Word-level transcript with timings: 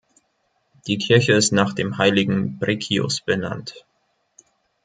Die 0.87 0.97
Kirche 0.97 1.33
ist 1.33 1.51
nach 1.53 1.73
dem 1.73 1.99
heiligen 1.99 2.57
Briccius 2.57 3.21
benannt. 3.21 3.85